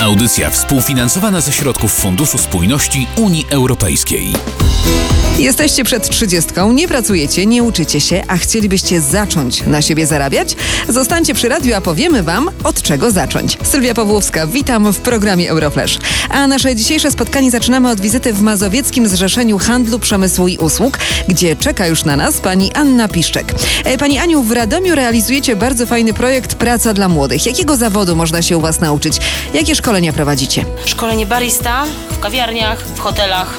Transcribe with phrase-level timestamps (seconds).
[0.00, 4.32] Audycja współfinansowana ze środków Funduszu Spójności Unii Europejskiej.
[5.38, 10.56] Jesteście przed trzydziestką, nie pracujecie, nie uczycie się, a chcielibyście zacząć na siebie zarabiać?
[10.88, 13.58] Zostańcie przy radiu, a powiemy Wam, od czego zacząć.
[13.62, 15.98] Sylwia Pawłowska, witam w programie Euroflash.
[16.30, 20.98] A nasze dzisiejsze spotkanie zaczynamy od wizyty w Mazowieckim Zrzeszeniu Handlu, Przemysłu i Usług,
[21.28, 23.54] gdzie czeka już na nas pani Anna Piszczek.
[23.84, 27.46] E, Pani Aniu, w Radomiu realizujecie bardzo fajny projekt Praca dla Młodych.
[27.46, 29.18] Jakiego zawodu można się u Was nauczyć?
[29.54, 30.64] Jakie szkolenia prowadzicie?
[30.84, 33.58] Szkolenie barista w kawiarniach, w hotelach,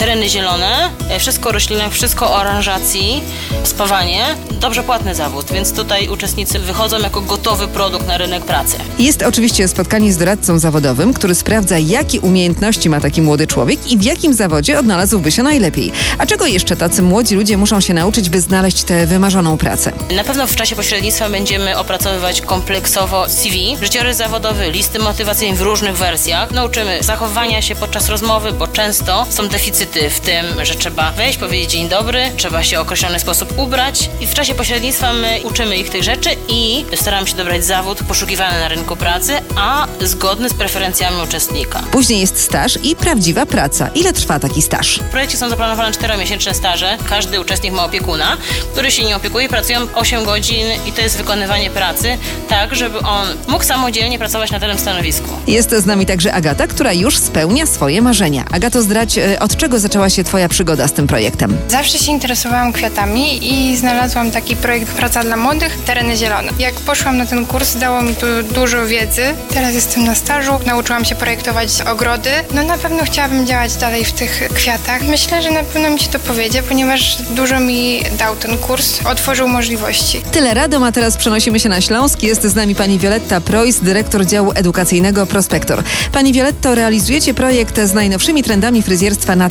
[0.00, 3.22] tereny zielone, e, wszystko o roślinach, wszystko o aranżacji,
[3.64, 4.24] spawanie.
[4.60, 8.76] Dobrze płatny zawód, więc tutaj uczestnicy wychodzą jako gotowy produkt na rynek pracy.
[8.98, 13.98] Jest oczywiście spotkanie z doradcą zawodowym, który sprawdza, jakie umiejętności ma taki młody człowiek i
[13.98, 15.92] w jakim zawodzie odnalazłby się najlepiej.
[16.18, 19.92] A czego jeszcze tacy młodzi ludzie muszą się nauczyć, by znaleźć tę wymarzoną pracę?
[20.16, 25.96] Na pewno w czasie pośrednictwa będziemy opracowywać kompleksowo CV, życiorys zawodowy, listy motywacyjne w różnych
[25.96, 26.50] wersjach.
[26.50, 31.70] Nauczymy zachowania się podczas rozmowy, bo często są deficyty w tym, że trzeba wejść, powiedzieć
[31.70, 35.90] dzień dobry, trzeba się w określony sposób ubrać i w czasie pośrednictwa my uczymy ich
[35.90, 41.22] tych rzeczy i staramy się dobrać zawód poszukiwany na rynku pracy, a zgodny z preferencjami
[41.22, 41.82] uczestnika.
[41.92, 43.88] Później jest staż i prawdziwa praca.
[43.94, 44.98] Ile trwa taki staż?
[44.98, 46.98] W projekcie są zaplanowane 4-miesięczne staże.
[47.08, 48.36] Każdy uczestnik ma opiekuna,
[48.72, 49.48] który się nie opiekuje.
[49.48, 52.18] Pracują 8 godzin i to jest wykonywanie pracy,
[52.48, 55.28] tak żeby on mógł samodzielnie pracować na danym stanowisku.
[55.46, 58.44] Jest z nami także Agata, która już spełnia swoje marzenia.
[58.50, 61.56] Agato, zdradź, e, od czego zaczęła się Twoja przygoda z tym projektem?
[61.68, 66.52] Zawsze się interesowałam kwiatami i znalazłam taki projekt Praca dla Młodych, Tereny Zielone.
[66.58, 69.22] Jak poszłam na ten kurs, dało mi tu dużo wiedzy.
[69.54, 72.30] Teraz jestem na stażu, nauczyłam się projektować ogrody.
[72.54, 75.02] No na pewno chciałabym działać dalej w tych kwiatach.
[75.02, 79.48] Myślę, że na pewno mi się to powiedzie, ponieważ dużo mi dał ten kurs, otworzył
[79.48, 80.20] możliwości.
[80.32, 82.22] Tyle radom, a teraz przenosimy się na Śląsk.
[82.22, 85.82] Jest z nami pani Wioletta Preuss, dyrektor działu edukacyjnego Prospektor.
[86.12, 89.50] Pani Violetto, realizujecie projekt z najnowszymi trendami fryzjerstwa na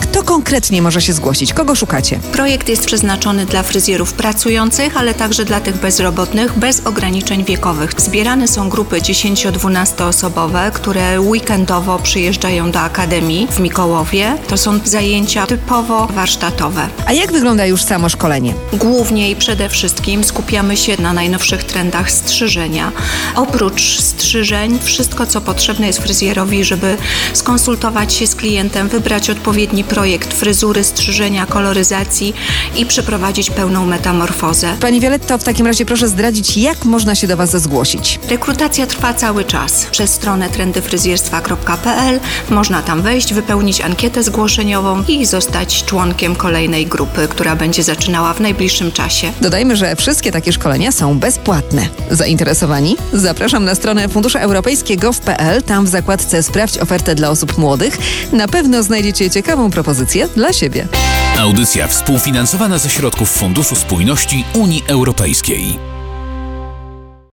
[0.00, 1.52] Kto konkretnie może się zgłosić?
[1.52, 2.18] Kogo szukacie?
[2.32, 7.90] Projekt jest przeznaczony dla fryzjerów pracujących, ale także dla tych bezrobotnych, bez ograniczeń wiekowych.
[7.96, 14.36] Zbierane są grupy 10-12 osobowe, które weekendowo przyjeżdżają do Akademii w Mikołowie.
[14.48, 16.88] To są zajęcia typowo warsztatowe.
[17.06, 18.54] A jak wygląda już samo szkolenie?
[18.72, 22.92] Głównie i przede wszystkim skupiamy się na najnowszych trendach strzyżenia.
[23.34, 26.96] Oprócz strzyżeń, wszystko co potrzebne jest fryzjerowi, żeby
[27.32, 32.34] skonsultować się z klientem, wybrać odpowiedni projekt fryzury, strzyżenia, koloryzacji
[32.76, 34.76] i przeprowadzić pełną metamorfozę.
[34.80, 38.20] Pani Violetto, w takim razie proszę zdradzić, jak można się do Was zgłosić.
[38.28, 39.86] Rekrutacja trwa cały czas.
[39.90, 42.20] Przez stronę trendyfryzjerstwa.pl
[42.50, 48.40] można tam wejść, wypełnić ankietę zgłoszeniową i zostać członkiem kolejnej grupy, która będzie zaczynała w
[48.40, 49.32] najbliższym czasie.
[49.40, 51.88] Dodajmy, że wszystkie takie szkolenia są bezpłatne.
[52.10, 52.96] Zainteresowani?
[53.12, 55.62] Zapraszam na stronę Funduszu Europejskiego.pl.
[55.62, 57.98] Tam w zakładce Sprawdź ofertę dla osób młodych.
[58.32, 60.88] Na pewno znajdziecie ciekawą propozycję dla siebie.
[61.38, 65.97] Audycja współfinansowana ze środków Funduszu Spójności Unii Europejskiej.